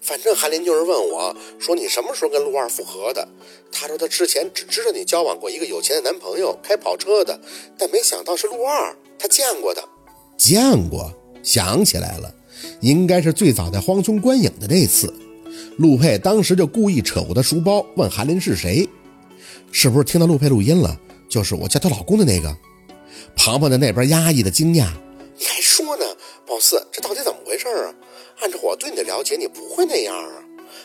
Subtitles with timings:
[0.00, 3.26] 反正韩林就是问我说你什么时候跟陆二复合的？
[3.72, 7.40] 他说他之前只知道你交往过一个有钱的男朋友，开跑车的，
[7.78, 9.82] 但没想到是陆二，他见过的。
[10.36, 11.12] 见过，
[11.42, 12.34] 想起来了，
[12.80, 15.12] 应该是最早在荒村观影的那次。
[15.78, 18.88] 陆佩当时就故意扯我的书包，问韩林是谁，
[19.72, 20.98] 是不是听到陆佩录音了？
[21.28, 22.56] 就是我叫她老公的那个。
[23.36, 24.88] 庞庞在那边压抑的惊讶，
[25.38, 26.04] 你还说呢，
[26.46, 27.94] 宝四，这到底怎么回事啊？
[28.40, 30.42] 按照我对你的了解，你不会那样啊。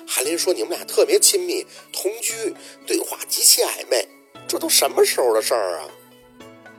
[0.08, 2.54] 韩林说你们俩特别亲密，同居，
[2.86, 4.08] 对话极其暧昧，
[4.48, 5.88] 这都什么时候的事儿啊？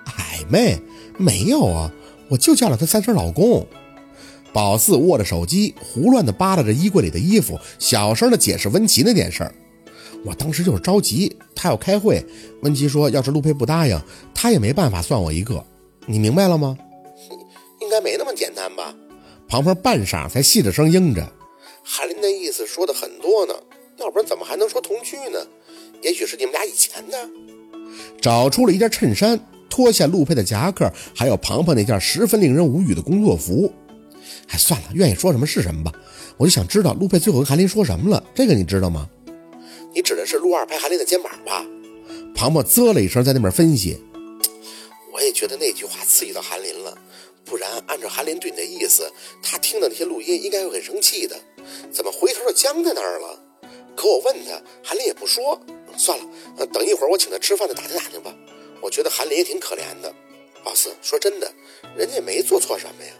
[0.06, 0.78] 暧昧？
[1.18, 1.92] 没有啊。
[2.28, 3.66] 我就叫了他三声老公。
[4.52, 9.54] 宝四握着手机，胡乱的扒拉着衣柜里的衣服，小声的解释温琪那件事儿。
[10.24, 12.24] 我当时就是着急，他要开会。
[12.62, 14.00] 温琪说，要是陆佩不答应，
[14.34, 15.64] 他也没办法算我一个。
[16.06, 16.76] 你明白了吗？
[17.80, 18.94] 应该没那么简单吧？
[19.56, 21.26] 庞庞半晌才细着声应着。
[21.82, 23.54] 韩林的意思说的很多呢，
[23.96, 25.38] 要不然怎么还能说同居呢？
[26.02, 27.26] 也许是你们俩以前的。
[28.20, 29.40] 找出了一件衬衫。
[29.68, 33.70] 脱下陆佩的夹克，还有庞庞那件十分令人无语的工作服。
[34.48, 35.92] 哎，算了，愿意说什么是什么吧。
[36.36, 39.08] 我就想知道陆佩最后跟韩林说什么了，这个你知道吗？
[39.94, 41.66] 你指的是陆二拍韩林的肩膀吧？
[42.34, 43.98] 庞庞啧了一声，在那边分析。
[45.12, 46.96] 我也觉得那句话刺激到韩林了，
[47.46, 49.10] 不然按照韩林对你的意思，
[49.42, 51.40] 他听到那些录音应该会很生气的。
[51.90, 53.40] 怎么回头就僵在那儿了？
[53.96, 55.58] 可我问他，韩林也不说。
[55.96, 58.34] 算了，等一会儿我请他吃饭再打听打听吧。
[58.82, 60.14] 我觉得韩林也挺可怜的，
[60.62, 61.50] 宝四说真的，
[61.96, 63.12] 人家也没做错什么呀。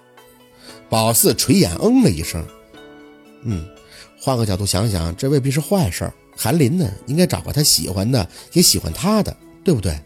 [0.91, 2.47] 宝四垂眼嗯了一声，
[3.45, 3.67] 嗯，
[4.21, 6.13] 换个角度想想，这未必是坏事。
[6.37, 9.99] 韩林呢，应该找个他喜欢的，也喜欢他的，对不对？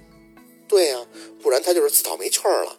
[0.68, 0.98] 对呀，
[1.42, 2.76] 不然他就是自讨没趣了。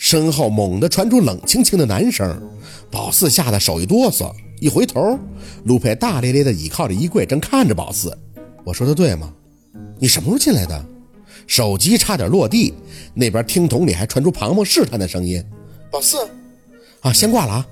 [0.00, 2.42] 身后猛地传出冷清清的男声，
[2.90, 5.18] 宝四吓得手一哆嗦，一回头，
[5.64, 8.16] 陆佩大咧咧地倚靠着衣柜，正看着宝四。
[8.64, 9.30] 我说的对吗？
[9.98, 10.82] 你什么时候进来的？
[11.46, 12.72] 手机差点落地，
[13.12, 15.44] 那边听筒里还传出庞庞试探的声音
[15.92, 16.16] ：“宝四，
[17.02, 17.66] 啊，先挂了啊！”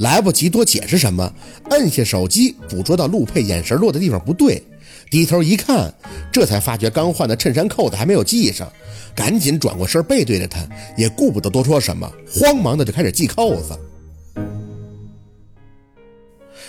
[0.00, 1.30] 来不及多解释什么，
[1.68, 4.62] 摁下手机，捕捉到陆佩眼神落的地方不对，
[5.10, 5.92] 低头一看，
[6.32, 8.70] 这才发觉刚换的衬衫扣子还没有系上，
[9.14, 13.78] 赶紧转过身背对着他，也顾不得多说什么，慌忙的就开始系扣子。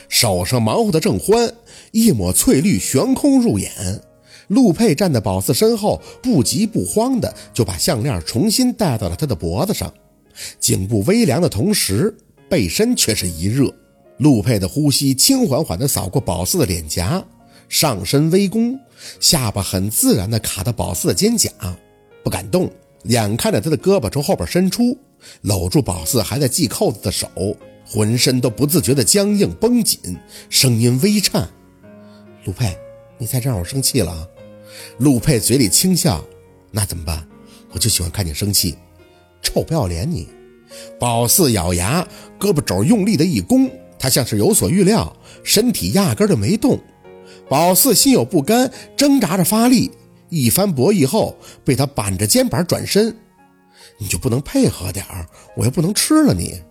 [0.07, 1.53] 手上忙活的正欢，
[1.91, 3.71] 一抹翠绿悬空入眼。
[4.47, 9.93] 陆佩站在宝四身后，不急不慌的就把项链重新戴到了他的脖子上，
[10.59, 12.15] 颈部微凉的同时，
[12.47, 13.69] 背身却是一热。
[14.19, 17.21] 陆佩的呼吸轻缓缓地扫过宝四的脸颊，
[17.69, 18.79] 上身微弓，
[19.19, 21.49] 下巴很自然地卡到宝四的肩胛，
[22.23, 22.71] 不敢动，
[23.03, 24.97] 眼看着他的胳膊从后边伸出，
[25.41, 27.27] 搂住宝四还在系扣子的手，
[27.85, 29.99] 浑身都不自觉地僵硬绷紧，
[30.49, 31.47] 声音微颤
[32.45, 32.77] ：“陆佩，
[33.17, 34.27] 你再这样，我生气了啊！”
[34.99, 36.23] 陆佩嘴里轻笑
[36.71, 37.27] ：“那怎么办？
[37.71, 38.75] 我就喜欢看你生气，
[39.41, 40.27] 臭不要脸！”你
[40.99, 42.07] 宝四咬牙，
[42.39, 46.79] 胳膊肘用力的一弓，他像是有所预料，身体压根就没动。
[47.49, 49.91] 宝四心有不甘，挣扎着发力，
[50.29, 53.15] 一番博弈后，被他板着肩膀转身
[53.97, 55.25] ：“你就不能配合点儿？
[55.55, 56.61] 我又不能吃了你，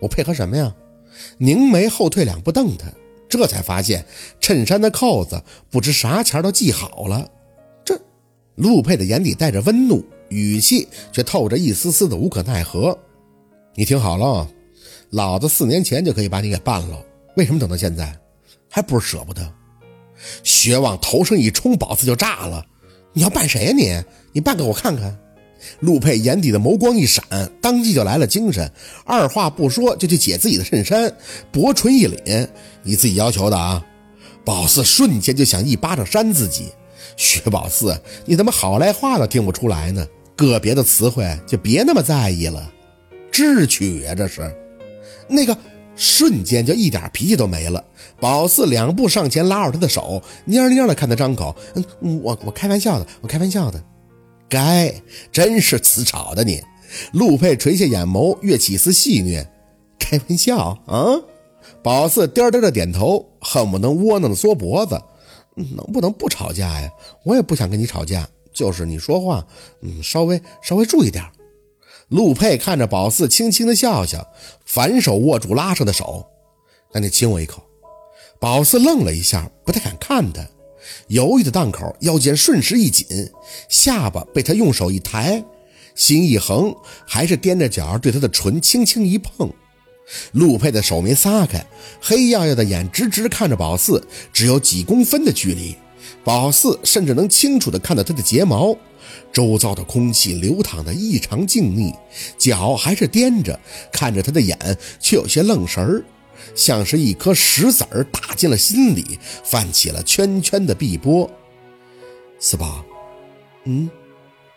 [0.00, 0.74] 我配合什么呀？”
[1.38, 2.86] 凝眉后退两步瞪他，
[3.28, 4.04] 这才发现
[4.40, 7.28] 衬衫的扣子不知啥前都系好了。
[7.84, 7.98] 这
[8.54, 12.96] 陆佩的眼底带着温怒，语气却透着一丝丝的无可奈何。
[13.74, 14.48] 你听好了，
[15.10, 17.02] 老子四年前就可以把你给办了，
[17.36, 18.16] 为什么等到现在，
[18.70, 19.52] 还不是舍不得？
[20.60, 22.66] 血往头上一冲，宝四就炸了。
[23.14, 23.72] 你要办谁呀？
[23.74, 25.16] 你你办给我看看。
[25.80, 27.24] 陆佩眼底的眸光一闪，
[27.62, 28.70] 当即就来了精神，
[29.06, 31.10] 二话不说就去解自己的衬衫，
[31.50, 32.46] 薄唇一凛
[32.84, 33.82] ：“你自己要求的啊！”
[34.44, 36.68] 宝四瞬间就想一巴掌扇自己。
[37.16, 40.06] 薛宝四，你怎么好赖话都听不出来呢？
[40.36, 42.70] 个别的词汇就别那么在意了，
[43.32, 44.54] 智取呀，这是。
[45.26, 45.56] 那个
[46.00, 47.84] 瞬间就一点脾气都没了。
[48.18, 51.54] 宝四两步上前拉住他的手，蔫蔫的看他张口
[52.00, 53.84] ：“嗯，我我开玩笑的，我开玩笑的。”
[54.48, 54.94] 该，
[55.30, 56.62] 真是死吵的你。
[57.12, 59.46] 陆佩垂下眼眸，跃起丝戏谑
[60.00, 61.20] ：“开玩笑啊？”
[61.84, 64.98] 宝四颠颠的点头，恨不能窝囊的缩脖子。
[65.54, 66.90] 能不能不吵架呀？
[67.24, 69.46] 我也不想跟你吵架，就是你说话，
[69.82, 71.22] 嗯，稍微稍微注意点。
[72.10, 74.26] 陆佩看着宝四，轻轻的笑笑，
[74.64, 76.26] 反手握住拉上的手，
[76.92, 77.62] 那你亲我一口。
[78.40, 80.44] 宝四愣了一下，不太敢看他，
[81.06, 83.06] 犹豫的档口，腰间瞬时一紧，
[83.68, 85.44] 下巴被他用手一抬，
[85.94, 86.74] 心一横，
[87.06, 89.52] 还是踮着脚对他的唇轻轻一碰。
[90.32, 91.64] 陆佩的手没撒开，
[92.00, 95.76] 黑压压的眼直直看着宝四，只有几公分的距离，
[96.24, 98.76] 宝四甚至能清楚的看到他的睫毛。
[99.32, 101.94] 周遭的空气流淌得异常静谧，
[102.38, 103.58] 脚还是踮着，
[103.92, 104.58] 看着他的眼
[104.98, 106.04] 却有些愣神儿，
[106.54, 111.30] 像是一颗石子儿打进了心里，泛起了圈圈的碧波。
[112.38, 112.84] 四宝，
[113.64, 113.88] 嗯，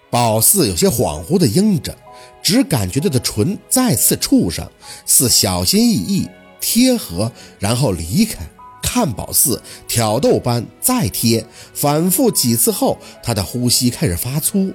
[0.09, 1.95] 宝四有些恍惚地应着，
[2.41, 4.71] 只感觉他的唇再次触上，
[5.05, 6.29] 似小心翼翼
[6.61, 8.47] 贴合，然后离开。
[8.93, 11.43] 看宝四挑逗般再贴，
[11.73, 14.71] 反复几次后，他的呼吸开始发粗。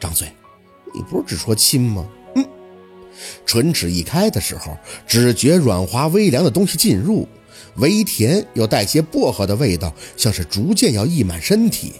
[0.00, 0.26] 张嘴，
[0.92, 2.04] 你不是只说亲吗？
[2.34, 2.44] 嗯。
[3.46, 4.76] 唇齿一开的时候，
[5.06, 7.28] 只觉软滑微凉的东西进入，
[7.76, 11.92] 微甜又带些薄荷的味道，像是逐渐要溢满身体。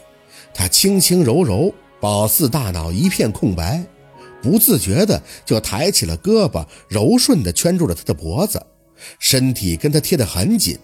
[0.52, 3.84] 他轻轻柔柔，宝四大脑一片空白，
[4.42, 8.60] 不自觉的就抬起了胳膊，柔顺的圈住了他的脖子，
[9.20, 10.76] 身体跟他贴得很紧。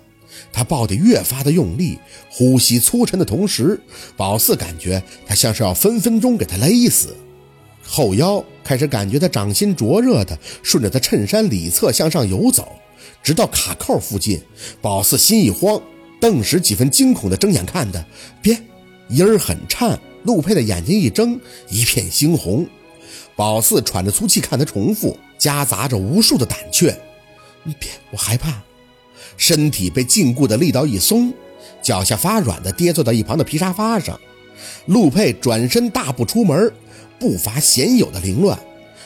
[0.53, 1.99] 他抱得越发的用力，
[2.31, 3.79] 呼吸粗沉的同时，
[4.17, 7.15] 宝四感觉他像是要分分钟给他勒死。
[7.85, 12.73] 后腰开始感觉他掌心灼热的，顺着他衬衫里侧向上游走，
[13.23, 14.41] 直到卡扣附近。
[14.81, 15.83] 宝四心一慌，
[16.21, 18.05] 顿时几分惊恐的睁眼看的，
[18.41, 18.57] 别，
[19.09, 19.99] 音儿很颤。
[20.25, 22.65] 陆佩的眼睛一睁，一片猩红。
[23.35, 26.97] 宝四喘着粗气看他重复，夹杂着无数的胆怯。
[27.65, 28.63] 你别，我害怕。
[29.37, 31.33] 身体被禁锢的力道一松，
[31.83, 34.19] 脚下发软的跌坐到一旁的皮沙发上。
[34.87, 36.73] 陆佩转身大步出门，
[37.19, 38.59] 步伐鲜有的凌乱，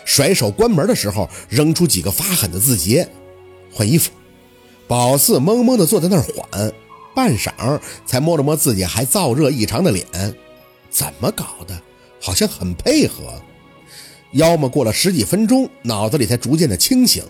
[0.05, 3.09] 甩手关门的时候扔出几个发狠的字节。
[3.73, 4.11] 换衣服。
[4.89, 6.73] 宝四懵懵的坐在那儿缓，
[7.13, 10.07] 半晌才摸了摸自己还燥热异常的脸，
[10.89, 11.77] 怎么搞的？
[12.21, 13.43] 好像很配合。
[14.33, 17.25] 要么过了十几分钟，脑子里才逐渐的清醒，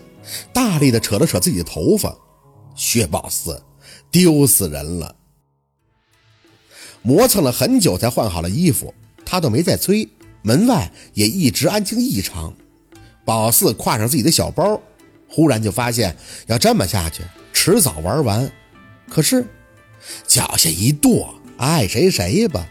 [0.53, 2.15] 大力的扯了扯自己的头发。
[2.77, 3.61] 薛宝四，
[4.09, 5.15] 丢死人了！
[7.01, 8.93] 磨蹭了很久才换好了衣服，
[9.25, 10.07] 他都没再催。
[10.43, 12.53] 门外也一直安静异常。
[13.25, 14.81] 宝四挎上自己的小包，
[15.27, 16.15] 忽然就发现
[16.45, 18.49] 要这么下去，迟早玩完。
[19.09, 19.45] 可是
[20.25, 22.65] 脚下一跺，爱谁谁吧。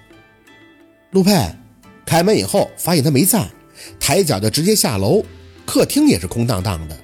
[1.11, 1.55] 陆佩
[2.07, 3.51] 开门以后发现他没在，
[3.99, 5.23] 抬脚就直接下楼，
[5.67, 6.97] 客厅也是空荡荡的。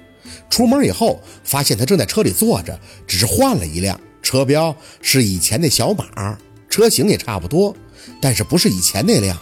[0.53, 6.37] 出门以后，发现他正在车里坐着，只是换了一辆车标，是以前那小马，
[6.69, 7.75] 车型也差不多，
[8.21, 9.35] 但是不是以前那辆。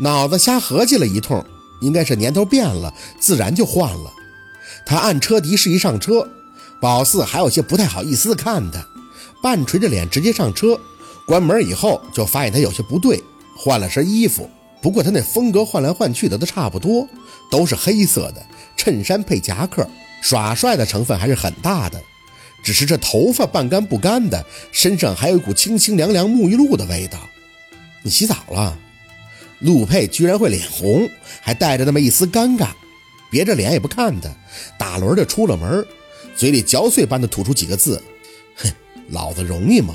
[0.00, 1.46] 脑子瞎合计了一通，
[1.82, 4.12] 应该是年头变了，自然就换了。
[4.84, 6.28] 他按车笛示意上车，
[6.80, 8.84] 宝四还有些不太好意思看他，
[9.40, 10.76] 半垂着脸直接上车。
[11.28, 13.22] 关门以后就发现他有些不对，
[13.56, 14.50] 换了身衣服，
[14.82, 17.06] 不过他那风格换来换去的都差不多，
[17.52, 18.44] 都是黑色的
[18.76, 19.88] 衬衫配夹克。
[20.20, 22.00] 耍帅的成分还是很大的，
[22.62, 27.18] 只是这头发半干不干的，身上还有一股清清凉凉沐浴露的味道。
[28.02, 28.78] 你洗澡了？
[29.60, 31.08] 陆佩居然会脸红，
[31.40, 32.68] 还带着那么一丝尴尬，
[33.30, 34.30] 别着脸也不看他，
[34.78, 35.86] 打轮就出了门，
[36.34, 38.02] 嘴里嚼碎般的吐出几个字
[38.56, 38.70] ：“哼，
[39.08, 39.94] 老子容易吗？”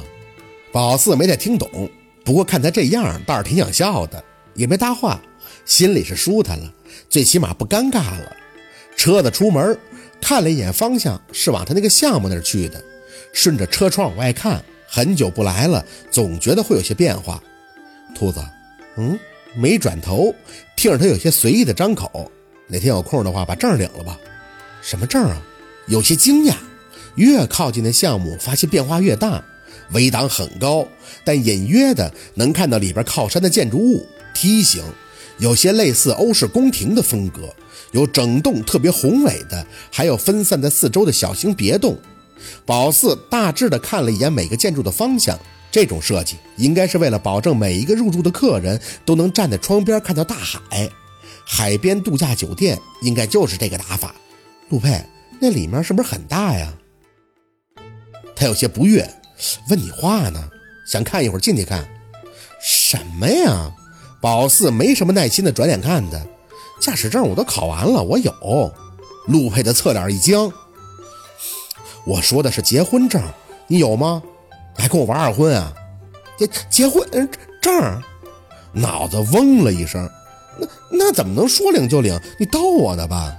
[0.71, 1.89] 宝四没太听懂，
[2.23, 4.23] 不过看他这样，倒是挺想笑的，
[4.53, 5.19] 也没搭话，
[5.65, 6.71] 心里是舒坦了，
[7.09, 8.35] 最起码不尴尬了。
[8.95, 9.77] 车子出门。
[10.21, 12.83] 看了一眼方向，是往他那个项目那儿去的。
[13.33, 17.41] 顺着车窗往外看，很久不来了，总觉得会有些变化。
[18.15, 18.39] 兔子，
[18.97, 19.19] 嗯，
[19.55, 20.33] 没转头，
[20.75, 22.31] 听着他有些随意的张口。
[22.67, 24.17] 哪天有空的话，把证领了吧。
[24.81, 25.41] 什么证啊？
[25.87, 26.55] 有些惊讶。
[27.15, 29.43] 越靠近那项目，发现变化越大。
[29.91, 30.87] 围挡很高，
[31.23, 34.83] 但隐约的能看到里边靠山的建筑物，梯形，
[35.37, 37.53] 有些类似欧式宫廷的风格。
[37.91, 41.97] 有整栋特别宏伟的，还有分散在四周的小型别栋。
[42.65, 45.39] 宝四大致的看了一眼每个建筑的方向，
[45.71, 50.89] 这种设计应该是为了保证每一个入住的客人都能站在窗边看到大海。
[51.45, 54.13] 海边度假酒店应该就是这个打法。
[54.69, 55.01] 陆佩，
[55.39, 56.73] 那里面是不是很大呀？
[58.35, 59.09] 他有些不悦，
[59.69, 60.49] 问你话呢，
[60.85, 61.87] 想看一会儿进去看。
[62.61, 63.71] 什么呀？
[64.25, 66.19] 宝四没什么耐心的转脸看他。
[66.81, 68.33] 驾驶证我都考完了，我有。
[69.27, 70.51] 陆佩的侧脸一僵。
[72.07, 73.21] 我说的是结婚证，
[73.67, 74.23] 你有吗？
[74.75, 75.71] 还跟我玩二婚啊？
[76.39, 77.07] 结结婚
[77.61, 78.01] 证？
[78.73, 80.09] 脑子嗡了一声。
[80.57, 82.19] 那那怎么能说领就领？
[82.39, 83.31] 你逗我呢吧？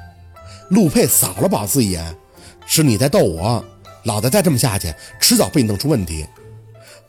[0.71, 2.17] 陆佩扫了宝四一眼，
[2.65, 3.65] 是你在逗我。
[4.05, 6.25] 老子再这么下去，迟早被你弄出问题。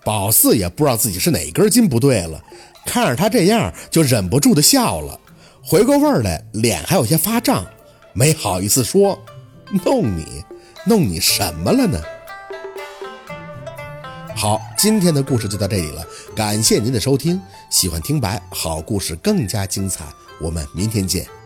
[0.03, 2.43] 宝四也不知道自己是哪根筋不对了，
[2.87, 5.19] 看着他这样，就忍不住的笑了。
[5.61, 7.67] 回过味儿来，脸还有些发胀，
[8.13, 9.19] 没好意思说，
[9.85, 10.43] 弄你，
[10.85, 12.01] 弄你什么了呢？
[14.33, 17.39] 好，今天的故事就到这里了，感谢您的收听。
[17.69, 20.05] 喜欢听白好故事更加精彩，
[20.39, 21.36] 我们明天见。